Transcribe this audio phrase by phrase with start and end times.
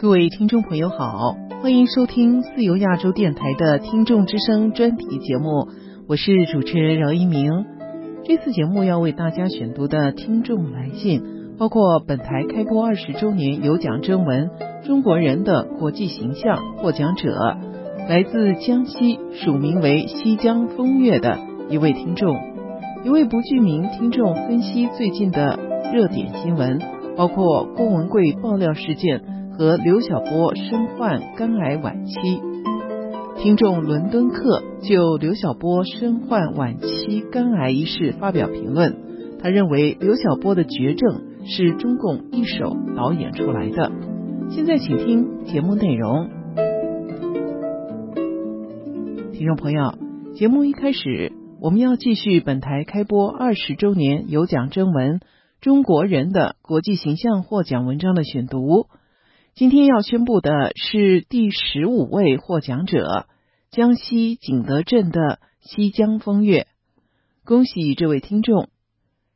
[0.00, 5.68] 各位听众朋友好，欢迎收听自由亚洲电台的听众之声专题节目，
[6.08, 7.66] 我是主持人饶一鸣。
[8.24, 11.22] 这次节目要为大家选读的听众来信，
[11.58, 14.48] 包括本台开播二十周年有奖征文
[14.86, 17.58] 《中国人的国际形象》获奖者，
[18.08, 22.38] 来自江西，署名为西江风月的一位听众，
[23.04, 25.58] 一位不具名听众分析最近的
[25.92, 26.80] 热点新闻，
[27.18, 29.38] 包括郭文贵爆料事件。
[29.60, 32.40] 和刘晓波身患肝癌晚期，
[33.36, 38.96] 听众伦敦客就刘晓波身患晚期肝癌一事发表评论。
[39.38, 43.92] 他认为刘晓波的绝症是中共一手导演出来的。
[44.48, 46.30] 现在请听节目内容。
[49.34, 49.92] 听众朋友，
[50.36, 55.18] 节目一开始，我们要继续本台开播二十周年有奖征文
[55.60, 58.86] 《中国人的国际形象》获奖文章的选读。
[59.60, 63.28] 今天要宣布的是第十五位获奖者，
[63.70, 66.66] 江西景德镇的西江风月。
[67.44, 68.70] 恭喜这位听众！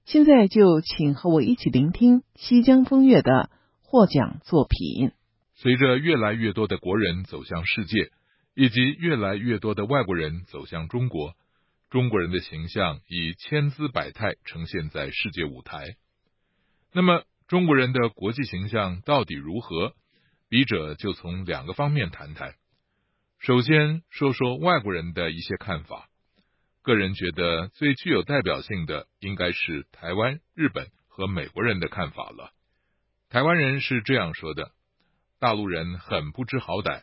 [0.06, 3.50] 现在就请和我一起聆听西江风月的
[3.82, 5.12] 获奖作品。
[5.56, 8.10] 随着越来越多的国人走向世界，
[8.54, 11.34] 以及越来越多的外国人走向中国，
[11.90, 15.96] 中国人的形象以千姿百态呈现在世界舞台。
[16.94, 19.92] 那么，中国人的国际形象到底如何？
[20.54, 22.54] 笔者就从两个方面谈谈。
[23.40, 26.08] 首先说说外国人的一些看法。
[26.80, 32.52] 个人觉得最具有代表性的应该是台湾、日本和美国人的看法了。
[33.30, 34.70] 台湾人是这样说的：
[35.40, 37.02] 大陆人很不知好歹，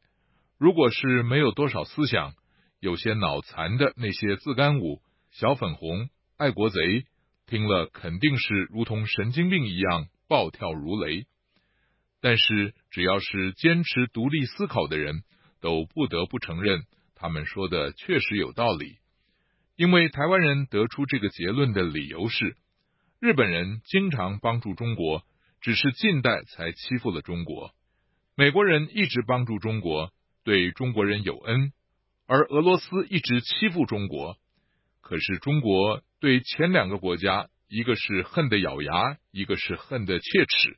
[0.58, 2.36] 如果是没有多少思想、
[2.80, 6.08] 有些脑残的那些自干五、小粉红、
[6.38, 7.04] 爱国贼，
[7.48, 11.26] 听了肯定是如同神经病一样暴跳如雷。
[12.22, 15.23] 但是，只要是坚持独立思考的人，
[15.59, 16.83] 都不得不承认，
[17.15, 18.98] 他们说的确实有道理。
[19.76, 22.55] 因为台湾人得出这个结论的理由是，
[23.20, 25.23] 日本人经常帮助中国，
[25.61, 27.71] 只是近代才欺负了中国；
[28.36, 31.73] 美国人一直帮助中国，对中国人有恩，
[32.27, 34.37] 而俄罗斯一直欺负中国。
[35.02, 40.77] 可是中国对前两个国家，一个是恨得咬牙，一个是恨得切齿。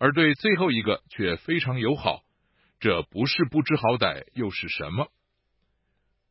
[0.00, 2.22] 而对最后一个却非常友好，
[2.80, 5.12] 这不是不知好歹又是什么？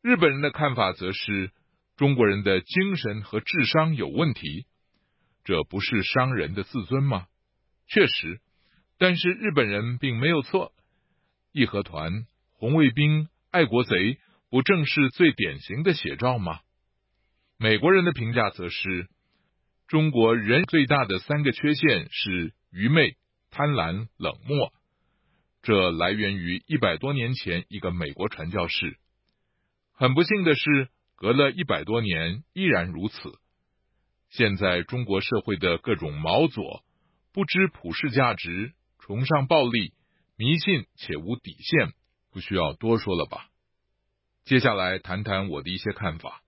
[0.02, 1.52] 日本人的看法则是
[1.96, 4.66] 中国人的精神和智商有问题，
[5.44, 7.28] 这不是伤人的自尊吗？
[7.86, 8.40] 确实，
[8.98, 10.72] 但是日本人并没有错。
[11.52, 14.18] 义和团、红卫兵、爱国贼，
[14.50, 16.58] 不正是最典型的写照吗？
[17.56, 19.08] 美国人的评价则是
[19.86, 23.16] 中国人最大的三个缺陷是愚昧。
[23.50, 24.72] 贪婪、冷漠，
[25.62, 28.98] 这来源于一百多年前一个美国传教士。
[29.92, 33.38] 很不幸的是，隔了一百多年依然如此。
[34.30, 36.84] 现在中国社会的各种毛左，
[37.32, 39.92] 不知普世价值，崇尚暴力，
[40.36, 41.92] 迷信且无底线，
[42.30, 43.48] 不需要多说了吧？
[44.44, 46.42] 接下来谈谈我的一些看法。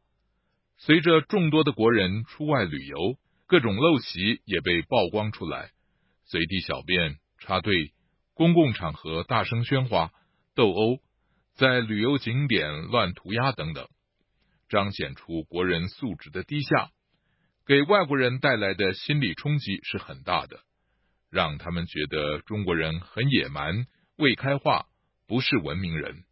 [0.79, 5.73] 随着众多的国人出外旅游，各种陋习也被曝光出来。
[6.33, 7.93] 随地小便、插队、
[8.33, 10.13] 公共场合大声喧哗、
[10.55, 10.97] 斗殴，
[11.57, 13.87] 在旅游景点乱涂鸦等等，
[14.71, 16.89] 彰显出国人素质的低下，
[17.67, 20.61] 给外国人带来的心理冲击是很大的，
[21.31, 23.85] 让他们觉得中国人很野蛮、
[24.17, 24.87] 未开化，
[25.29, 26.25] 不是文明人。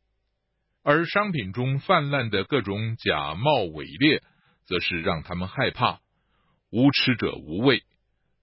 [0.82, 4.22] 而商品中泛滥的各种假冒伪劣，
[4.64, 6.00] 则是让他们害怕，
[6.70, 7.82] 无耻者无畏。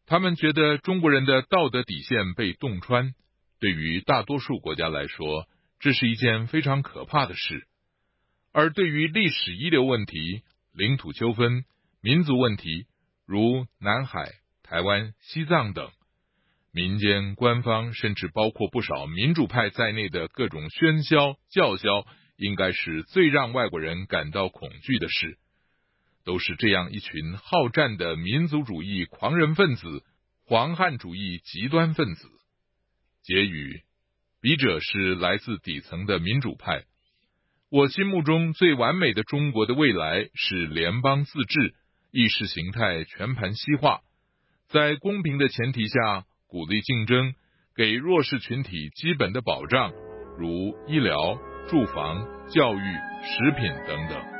[0.08, 3.14] 他们觉得中国人的道德底线被洞穿，
[3.60, 5.50] 对于大多数国家来说，
[5.82, 7.68] 这是一件非常可怕的事。
[8.54, 11.66] 而对于历史遗留问题、领土纠纷、
[12.02, 12.86] 民族问题，
[13.26, 14.32] 如南海、
[14.64, 15.92] 台湾、西藏等，
[16.72, 25.38] 民间、官方甚至包括不少民主派在内的各种喧嚣叫嚣，应该是最让外国人感到恐惧的事。
[26.28, 30.04] 都是这样一群好战的民族主义狂人分子、
[30.46, 32.28] 黄汉主义极端分子。
[33.24, 33.82] 结语：
[34.42, 36.84] 笔者是来自底层的民主派。
[37.70, 41.74] 我心目中最完美的中国的未来是联邦自治、
[42.12, 44.02] 意识形态全盘西化，
[44.68, 47.36] 在公平的前提下鼓励竞争，
[47.74, 49.94] 给弱势群体基本的保障，
[50.38, 51.40] 如医疗、
[51.70, 52.80] 住房、教育、
[53.24, 54.37] 食品等等。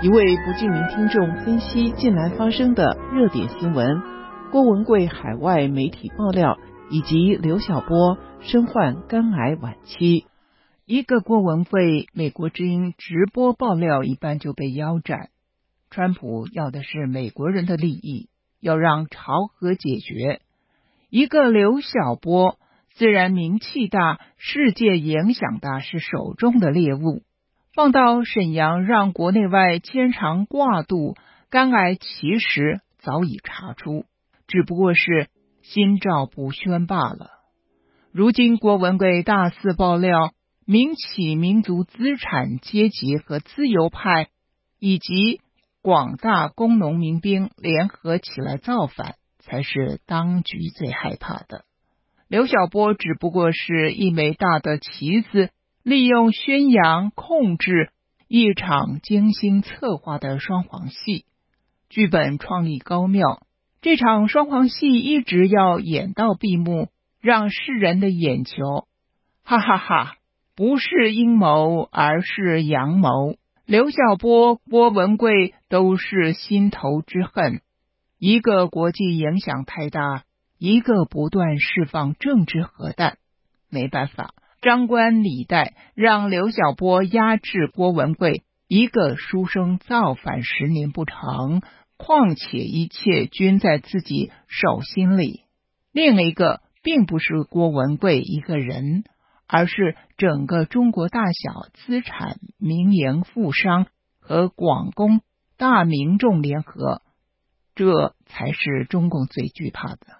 [0.00, 4.00] 一位不记名听众分析近来发生的热点新闻：
[4.52, 6.56] 郭文贵海外媒体爆料，
[6.88, 10.24] 以及刘晓波身患肝癌晚期。
[10.86, 15.30] 一个郭文贵美国之音直播爆料，一般就被腰斩。
[15.90, 18.28] 川普要的是美国人的利益，
[18.60, 20.40] 要让朝核解决。
[21.10, 22.56] 一个刘晓波。
[22.94, 27.22] 虽然名气大、世界影响大是手中的猎物，
[27.78, 31.14] 放到沈阳让国内外牵肠挂肚，
[31.48, 34.04] 肝癌其实早已查出，
[34.48, 35.28] 只不过是
[35.62, 37.30] 心照不宣罢了。
[38.10, 40.32] 如今郭文贵大肆爆料，
[40.66, 44.26] 民企、民族资产阶级和自由派
[44.80, 45.40] 以及
[45.80, 51.64] 广大工农民兵联合起来造反，才是当局最害怕的。
[52.26, 55.50] 刘晓波只不过是一枚大的棋子，
[55.88, 57.92] 利用宣扬控制
[58.28, 61.24] 一场精心策划的双簧戏，
[61.88, 63.46] 剧本创意高妙。
[63.80, 66.88] 这场双簧戏一直要演到闭幕，
[67.22, 68.86] 让世人的眼球，
[69.42, 70.16] 哈哈哈！
[70.54, 73.36] 不是阴谋，而是阳谋。
[73.64, 77.62] 刘晓波、郭文贵都是心头之恨，
[78.18, 80.24] 一个国际影响太大。
[80.58, 83.16] 一个不断释放政治核弹，
[83.70, 88.42] 没办法，张冠李戴，让刘晓波压制郭文贵。
[88.66, 91.62] 一个书生造反十年不成，
[91.96, 95.44] 况且一切均在自己手心里。
[95.92, 99.04] 另一个并不是郭文贵一个人，
[99.46, 103.86] 而是整个中国大小资产、民营、富商
[104.20, 105.22] 和广工
[105.56, 107.00] 大民众联合，
[107.74, 110.18] 这才是中共最惧怕的。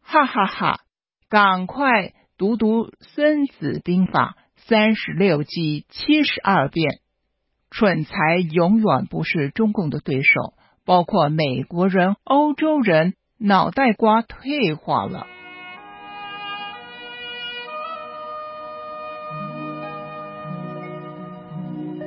[0.00, 0.80] 哈哈哈！
[1.28, 4.36] 赶快读读《孙子兵法》
[4.68, 7.00] 三十六计七十二变。
[7.68, 10.54] 蠢材永远不是中共的对手，
[10.86, 15.26] 包括美国人、欧洲人，脑袋瓜退化了。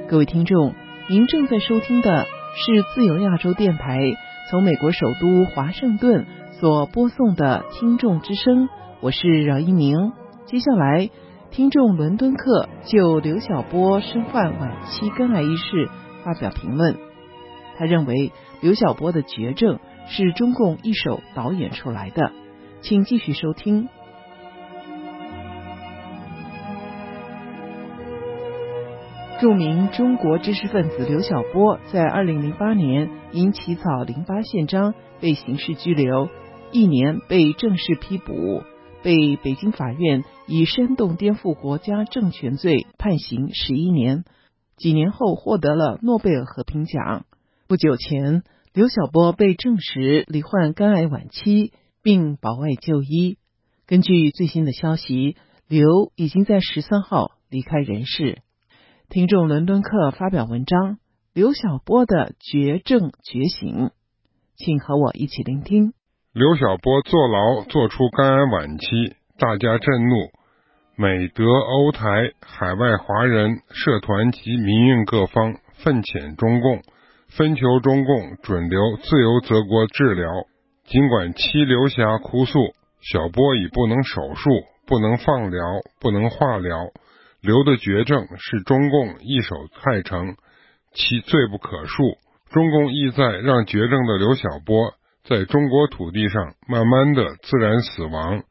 [0.08, 0.74] 各位听众，
[1.10, 4.00] 您正在收听的是自由亚洲电台
[4.50, 6.26] 从美国首都华盛顿。
[6.62, 8.70] 所播送的听众之声，
[9.02, 10.14] 我是饶一鸣。
[10.52, 11.10] 接下来，
[11.50, 15.90] 听众伦敦客就刘晓波身患晚期肝癌一事
[16.26, 16.98] 发表评论。
[17.78, 22.34] 他认为刘晓波的绝症是中共一手导演出来的，
[22.82, 23.88] 请继续收听。
[29.40, 36.28] 著名中国知识分子刘晓波在二零零八年因起草零八宪章被刑事拘留。
[36.74, 38.64] 一年被正式批捕，
[39.04, 44.24] 被北京法院以煽动颠覆国家政权罪判刑十一年。
[44.78, 47.26] 几年后获得了诺贝尔和平奖。
[47.68, 48.44] 不久前，
[48.74, 51.72] 刘晓波被证实罹患肝癌晚期，
[52.02, 53.38] 并保外就医。
[53.86, 55.36] 根据最新的消息，
[55.68, 58.42] 刘已经在十三号离开人世。
[59.10, 60.98] 听众伦敦客发表文章：
[61.34, 63.92] 刘晓波的绝症觉醒，
[64.56, 65.94] 请和我一起聆听。
[66.34, 70.32] 刘晓波坐牢做出肝癌晚期，大家震怒。
[70.96, 76.84] 美、德、欧、台海外华人社团及民运各方奋遣中共，
[77.28, 80.32] 分求中共准留自由泽国治疗。
[80.86, 82.60] 尽管妻刘霞哭诉，
[83.02, 84.52] 小波已不能手术，
[84.88, 86.92] 不能放疗，不能化疗，
[87.42, 90.38] 刘的绝症是中共一手害成，
[90.94, 92.16] 其罪不可恕。
[92.52, 94.94] 中共意在让绝症的刘晓波。
[95.24, 98.44] 在中国土地上，慢慢的自然死亡。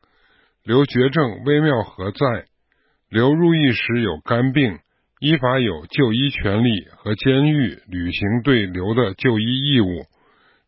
[0.62, 2.44] 刘绝症微妙何在？
[3.08, 4.78] 刘入狱时有肝病，
[5.18, 10.04] 依法有就医权利和监狱履行对刘的就医义务，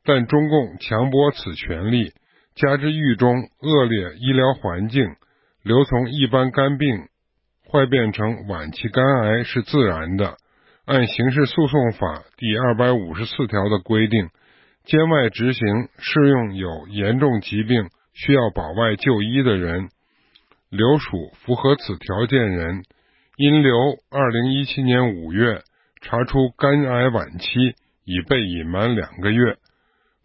[0.04, 2.10] 但中共强剥此权利，
[2.56, 5.06] 加之狱中恶劣医疗环境，
[5.62, 7.06] 刘从一般肝病
[7.70, 10.36] 坏变成晚期肝癌是自然的。
[10.84, 14.30] 按刑事诉讼法第二百五十四条的规定。
[14.84, 19.88] 监外执行适用有严重疾病需要保外就医的人，
[20.70, 22.82] 刘属符合此条件人。
[23.36, 23.74] 因刘
[24.10, 25.62] 二零一七年五月
[26.00, 27.74] 查出肝癌晚期，
[28.04, 29.56] 已被隐瞒两个月，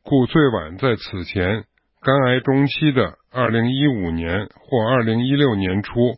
[0.04, 1.64] 故最晚在此前
[2.02, 6.18] 肝癌中期的二零一五年或二零一六年初，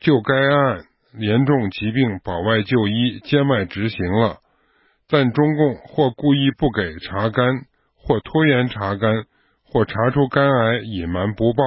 [0.00, 0.84] 就该案
[1.18, 4.38] 严重疾病保外就医监外执行了。
[5.08, 9.24] 但中共或故意不给查肝，或拖延查肝，
[9.64, 11.62] 或查出肝癌隐瞒不报，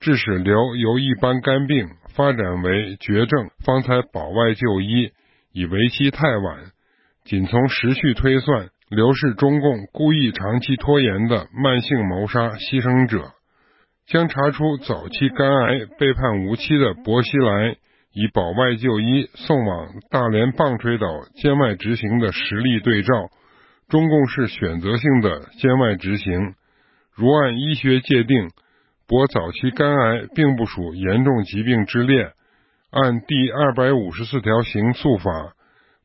[0.00, 5.12] 致使刘由一般肝病发展为绝症，方才保外就医，
[5.52, 6.72] 已为期太晚。
[7.24, 13.30] 仅从时序推算，刘是中共故意长期拖延的慢性谋杀牺牲者。
[14.06, 17.76] 将查出早期肝癌被判无期的薄熙来
[18.14, 23.12] 以保外就医送往大连棒槌岛监外执行的实例对照，
[23.88, 26.54] 中共是选择性的监外执行。
[27.12, 28.50] 如按医学界定，
[29.08, 32.32] 博早期肝癌并不属严重疾病之列，
[32.90, 35.54] 按第二百五十四条刑诉法，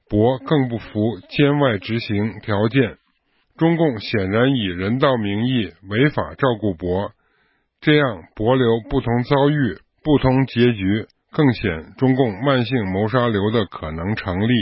[0.09, 2.97] 博更不符监外执行条件。
[3.55, 7.11] 中共显然以人道名义违法照顾博。
[7.81, 14.53] 这样，博流不同遭遇、不同结局，更显中共慢性谋杀流的可能成立。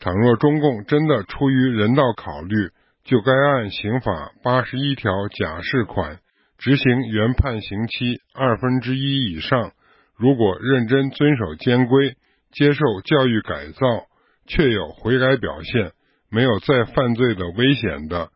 [0.00, 2.70] 倘若中共真的出于人道考虑，
[3.04, 6.18] 就该按刑法八十一条假释款
[6.58, 9.72] 执行原判刑期二分之一以上。
[10.16, 12.16] 如果认真遵守监规，
[12.52, 14.06] 接受教育改造，
[14.46, 15.92] 确有悔改表现，
[16.30, 18.30] 没有再犯罪的危险的，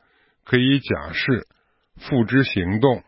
[0.45, 1.47] 可以假释
[1.97, 3.03] 付之行动。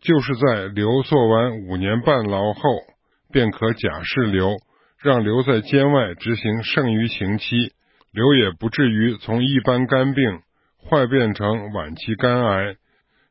[0.00, 2.60] 就是在刘做完五年半牢后，
[3.34, 4.58] 便可假释刘，
[5.02, 7.72] 让刘在监外执行剩余刑期，
[8.12, 10.22] 刘也不至于从一般肝病
[10.88, 12.76] 坏变成晚期肝癌。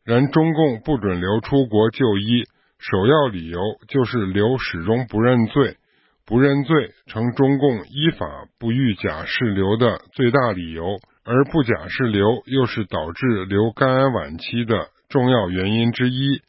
[0.03, 2.43] 然中共不准刘出国就医，
[2.79, 5.77] 首要理由就是刘始终不认罪，
[6.25, 8.27] 不认罪成中共依法
[8.60, 16.41] 不予假释刘的最大理由，而不假释刘又是导致刘肝癌晚期的重要原因之一。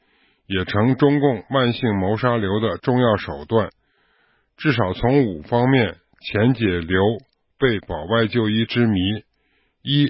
[0.46, 3.70] 也成中共慢性谋杀刘的重要手段，
[4.56, 7.00] 至少从五方面前解刘
[7.58, 9.00] 被保外就医之谜：
[9.82, 10.08] 一、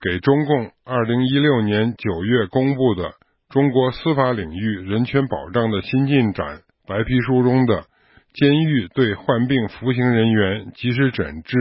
[0.00, 3.10] 给中共二零一六年九月公布的
[3.48, 7.84] 《中国司法领域人权保障的新进展》白皮书中的
[8.32, 11.56] 监狱对患病服刑人员及时诊治、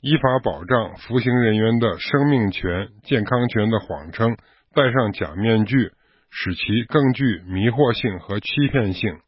[0.00, 4.36] 依法保障服刑人员的生命权、健康权的谎称，
[4.74, 5.92] 戴上假面具。
[6.30, 9.18] 使其更具迷惑性和欺骗性。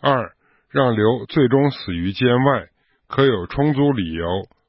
[0.00, 0.32] 二，
[0.70, 2.68] 让刘最终死于监外，
[3.08, 4.26] 可有充足理由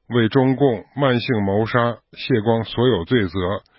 [0.10, 3.34] 为中共慢性谋杀卸光所有罪责，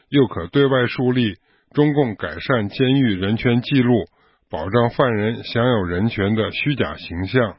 [0.09, 1.35] 又可对外树立
[1.73, 4.07] 中共改善监狱人权记录、
[4.51, 7.57] 保障犯人享有人权的虚假形象。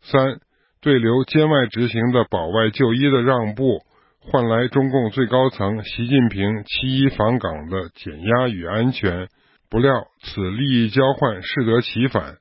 [0.00, 0.40] 三，
[0.80, 3.82] 对刘监外执行的保外就医的让步，
[4.20, 9.28] 换来中共最高层习近平七一访港的减压与安全。
[9.70, 12.38] 不料此利益交换适得其反，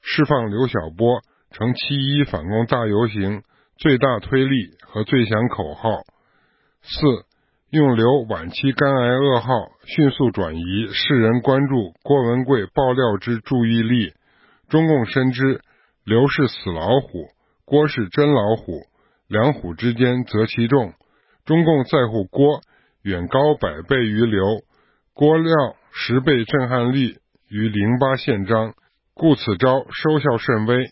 [0.00, 3.42] 释放刘晓波成七一反攻大游行
[3.76, 5.90] 最大推力和最响口号。
[6.82, 7.26] 四
[7.70, 9.48] 用刘晚期肝癌噩耗
[9.86, 14.12] 迅速转移世人关注郭文贵爆料之注意力。
[14.68, 15.62] 中共深知
[16.04, 17.26] 刘是死老虎，
[17.64, 18.82] 郭是真老虎，
[19.26, 20.92] 两虎之间择其重。
[21.44, 22.60] 中共在乎郭
[23.02, 24.62] 远高百倍于刘，
[25.12, 25.52] 郭料。
[26.00, 27.16] 十倍震撼力
[27.50, 28.74] 于零八宪章，
[29.14, 30.84] 故此招收效甚微。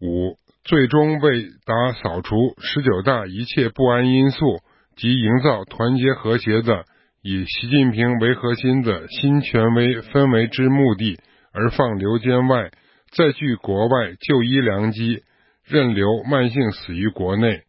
[0.00, 4.58] 五，最终为达扫除十九大一切不安因素
[4.96, 6.84] 及营造团结和谐的
[7.22, 11.20] 以习近平为核心的新权威氛围之目的
[11.52, 12.72] 而放刘监外，
[13.12, 15.22] 再据国外就医良机，
[15.64, 17.60] 任刘慢性死于国内，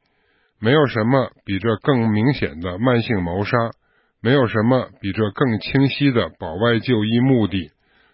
[0.59, 3.57] 没有什么比这更明显的慢性谋杀。
[4.23, 7.71] 没有什么比这更清晰的保外就医目的。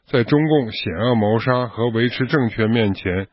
[0.07, 3.27] 在中共险恶谋杀和维持政权面前，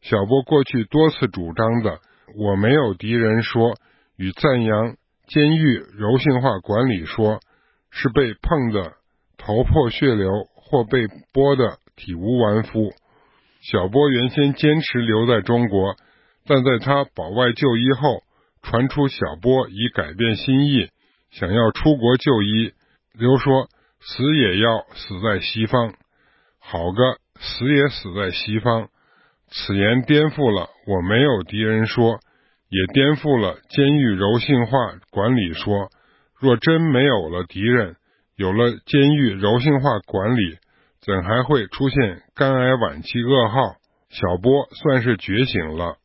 [0.00, 1.98] 小波过去多次主张的
[2.40, 3.74] “我没有敌人”说
[4.16, 4.96] 与赞扬
[5.26, 7.38] 监狱柔性化管理说，
[7.90, 8.94] 是被碰得
[9.36, 12.94] 头破血流或被剥得体无完肤。
[13.60, 15.96] 小波原先坚持留在中国，
[16.46, 18.22] 但在他保外就医后，
[18.62, 20.88] 传出小波已改变心意。
[21.32, 22.74] 想要出国就医，
[23.14, 23.68] 刘说
[24.00, 25.94] 死也要死在西方。
[26.58, 28.88] 好个死也死在西方！
[29.48, 32.20] 此言颠覆了我没有敌人说，
[32.68, 34.76] 也颠覆了监狱柔性化
[35.10, 35.88] 管理说。
[36.38, 37.96] 若真没有了敌人，
[38.36, 40.58] 有了监狱柔性化管理，
[41.00, 43.76] 怎还会出现肝癌晚期噩耗？
[44.10, 45.96] 小波算是觉醒了。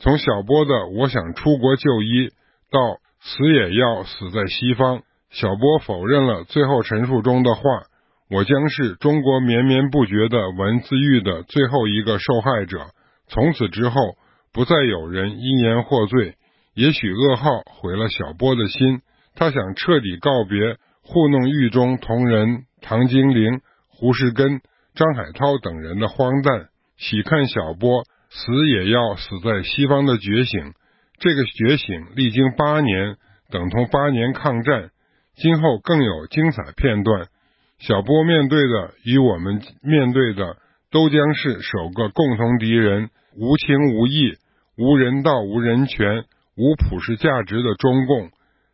[0.00, 2.30] 从小波的我想出国就医
[2.72, 2.98] 到。
[3.22, 5.02] 死也要死在西方。
[5.30, 7.62] 小波否认了最后陈述中的话。
[8.30, 12.86] 我将是中国绵绵不绝的文字狱的最后一个受害者。
[13.28, 14.16] 从此之后，
[14.54, 16.36] 不再有人因言获罪。
[16.74, 19.02] 也许噩耗毁了小波的心，
[19.34, 23.60] 他想彻底告别糊弄狱中同仁唐金玲、
[23.90, 24.62] 胡世根、
[24.94, 30.72] 张海涛等人的荒诞，喜看小波死也要死在西方的觉醒。
[31.22, 33.14] 这个觉醒历经八年，
[33.48, 34.90] 等同八年抗战。
[35.36, 37.28] 今后更有精彩片段。
[37.78, 40.56] 小波面对的与我们面对的
[40.90, 44.34] 都将是首个共同敌人，无情无义、
[44.76, 46.24] 无人道、无人权、
[46.56, 48.30] 无普世价值的中共。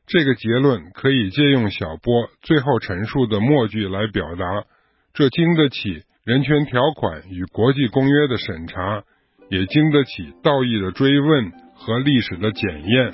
[0.06, 4.64] 这个结论可以借用小波最后陈述的末句来表达。
[5.12, 9.04] 这经得起人权条款与国际公约的审查，
[9.50, 13.12] 也经得起道义的追问和历史的检验。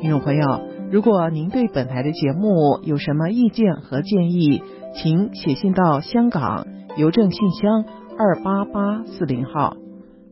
[0.00, 4.60] 听众朋友，如果您对本台的节目有什么意见和建议，
[4.94, 6.66] 请写信到香港
[6.96, 7.84] 邮政信箱
[8.18, 9.76] 二八八四零号。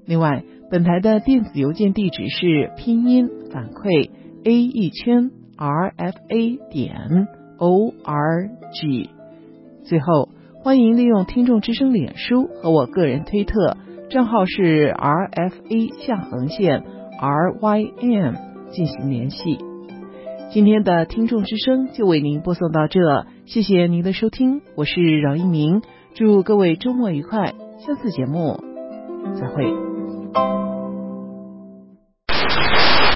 [0.05, 4.11] 另外，本台的电子邮件地址是拼音反馈
[4.45, 9.11] a 一圈 r f a 点 o r g。
[9.85, 10.29] 最后，
[10.65, 13.77] 欢迎利用听众之声脸书和我个人推特
[14.11, 16.83] 账号是 r f a 下横线
[17.21, 18.35] r y m
[18.71, 19.59] 进行联系。
[20.51, 25.83] 今天的听众之声就为您播送到这，谢谢您的收听，我是饶一鸣，
[26.15, 28.59] 祝各位周末愉快，下次节目
[29.39, 29.88] 再会。